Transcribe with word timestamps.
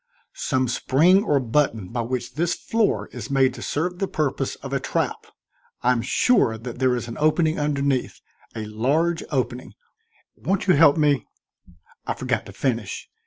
"Some 0.33 0.67
spring 0.67 1.23
or 1.23 1.39
button 1.39 1.89
by 1.89 2.01
which 2.01 2.33
this 2.33 2.55
floor 2.55 3.05
is 3.09 3.29
made 3.29 3.53
to 3.53 3.61
serve 3.61 3.99
the 3.99 4.07
purpose 4.07 4.55
of 4.55 4.73
a 4.73 4.79
trap. 4.79 5.27
I'm 5.83 6.01
sure 6.01 6.57
that 6.57 6.79
there 6.79 6.95
is 6.95 7.07
an 7.07 7.19
opening 7.19 7.59
underneath 7.59 8.19
a 8.55 8.65
large 8.65 9.21
opening. 9.29 9.73
Won't 10.35 10.65
you 10.65 10.73
help 10.73 10.97
me" 10.97 11.27
I 12.07 12.15
forgot 12.15 12.47
to 12.47 12.51
finish. 12.51 13.09